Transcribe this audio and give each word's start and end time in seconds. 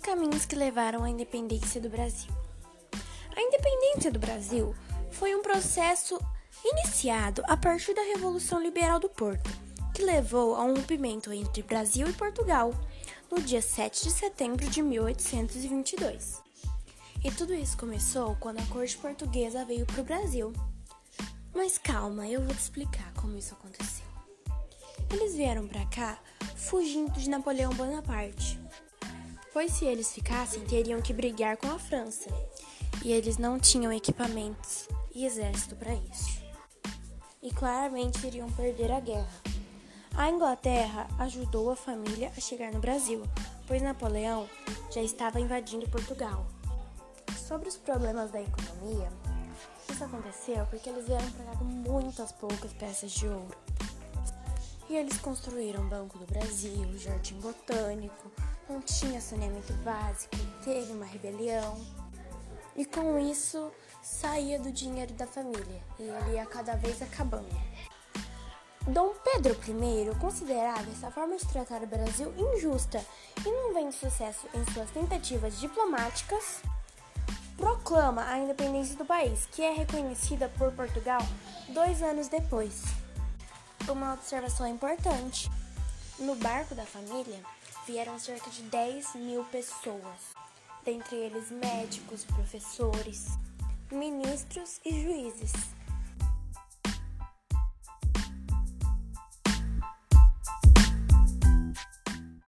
caminhos 0.00 0.44
que 0.44 0.56
levaram 0.56 1.04
à 1.04 1.10
independência 1.10 1.80
do 1.80 1.88
Brasil. 1.88 2.30
A 3.36 3.40
independência 3.40 4.10
do 4.10 4.18
Brasil 4.18 4.74
foi 5.10 5.34
um 5.34 5.42
processo 5.42 6.18
iniciado 6.64 7.42
a 7.46 7.56
partir 7.56 7.94
da 7.94 8.02
Revolução 8.02 8.60
Liberal 8.60 8.98
do 8.98 9.08
Porto, 9.08 9.50
que 9.94 10.02
levou 10.02 10.56
a 10.56 10.64
um 10.64 10.74
rompimento 10.74 11.32
entre 11.32 11.62
Brasil 11.62 12.08
e 12.08 12.12
Portugal 12.12 12.72
no 13.30 13.40
dia 13.40 13.62
7 13.62 14.04
de 14.04 14.10
setembro 14.10 14.68
de 14.68 14.82
1822. 14.82 16.42
E 17.22 17.30
tudo 17.30 17.54
isso 17.54 17.76
começou 17.76 18.36
quando 18.40 18.58
a 18.58 18.66
corte 18.66 18.96
portuguesa 18.96 19.64
veio 19.64 19.86
para 19.86 20.00
o 20.00 20.04
Brasil. 20.04 20.52
Mas 21.54 21.78
calma, 21.78 22.26
eu 22.26 22.40
vou 22.40 22.54
te 22.54 22.60
explicar 22.60 23.12
como 23.14 23.36
isso 23.36 23.54
aconteceu. 23.54 24.06
Eles 25.12 25.34
vieram 25.34 25.66
para 25.66 25.84
cá 25.86 26.18
fugindo 26.56 27.12
de 27.12 27.28
Napoleão 27.28 27.72
Bonaparte, 27.74 28.59
pois 29.60 29.72
se 29.72 29.84
eles 29.84 30.10
ficassem, 30.10 30.64
teriam 30.64 31.02
que 31.02 31.12
brigar 31.12 31.54
com 31.58 31.70
a 31.70 31.78
França, 31.78 32.30
e 33.04 33.12
eles 33.12 33.36
não 33.36 33.60
tinham 33.60 33.92
equipamentos 33.92 34.88
e 35.14 35.26
exército 35.26 35.76
para 35.76 35.92
isso. 35.92 36.40
E 37.42 37.52
claramente 37.52 38.26
iriam 38.26 38.50
perder 38.52 38.90
a 38.90 39.00
guerra. 39.00 39.42
A 40.16 40.30
Inglaterra 40.30 41.06
ajudou 41.18 41.70
a 41.70 41.76
família 41.76 42.32
a 42.34 42.40
chegar 42.40 42.72
no 42.72 42.80
Brasil, 42.80 43.22
pois 43.66 43.82
Napoleão 43.82 44.48
já 44.90 45.02
estava 45.02 45.38
invadindo 45.38 45.90
Portugal. 45.90 46.46
Sobre 47.46 47.68
os 47.68 47.76
problemas 47.76 48.30
da 48.30 48.40
economia, 48.40 49.12
isso 49.90 50.02
aconteceu 50.02 50.64
porque 50.70 50.88
eles 50.88 51.06
vieram 51.06 51.30
para 51.32 51.44
cá 51.44 51.58
com 51.58 51.64
muitas 51.64 52.32
poucas 52.32 52.72
peças 52.72 53.12
de 53.12 53.28
ouro. 53.28 53.69
E 54.90 54.96
eles 54.96 55.18
construíram 55.18 55.84
o 55.84 55.88
Banco 55.88 56.18
do 56.18 56.26
Brasil, 56.26 56.98
Jardim 56.98 57.38
Botânico, 57.38 58.28
não 58.68 58.80
tinha 58.80 59.20
saneamento 59.20 59.72
básico, 59.84 60.36
teve 60.64 60.92
uma 60.92 61.04
rebelião. 61.04 61.80
E 62.74 62.84
com 62.84 63.16
isso 63.16 63.70
saía 64.02 64.58
do 64.58 64.72
dinheiro 64.72 65.14
da 65.14 65.28
família 65.28 65.80
e 65.96 66.02
ele 66.02 66.34
ia 66.34 66.44
cada 66.44 66.74
vez 66.74 67.00
acabando. 67.00 67.46
Dom 68.88 69.14
Pedro 69.22 69.56
I 69.68 70.18
considerava 70.18 70.90
essa 70.90 71.08
forma 71.08 71.36
de 71.36 71.46
tratar 71.46 71.84
o 71.84 71.86
Brasil 71.86 72.34
injusta 72.36 73.00
e 73.46 73.48
não 73.48 73.72
vendo 73.72 73.92
sucesso 73.92 74.48
em 74.52 74.72
suas 74.72 74.90
tentativas 74.90 75.60
diplomáticas, 75.60 76.62
proclama 77.56 78.28
a 78.28 78.40
independência 78.40 78.96
do 78.96 79.04
país, 79.04 79.46
que 79.52 79.62
é 79.62 79.72
reconhecida 79.72 80.48
por 80.58 80.72
Portugal 80.72 81.20
dois 81.68 82.02
anos 82.02 82.26
depois. 82.26 82.82
Uma 83.90 84.14
observação 84.14 84.68
importante: 84.68 85.50
no 86.16 86.36
barco 86.36 86.76
da 86.76 86.86
família 86.86 87.40
vieram 87.84 88.20
cerca 88.20 88.48
de 88.48 88.62
10 88.62 89.16
mil 89.16 89.44
pessoas, 89.46 90.30
dentre 90.84 91.16
eles 91.16 91.50
médicos, 91.50 92.24
professores, 92.24 93.26
ministros 93.90 94.80
e 94.84 94.92
juízes. 95.02 95.52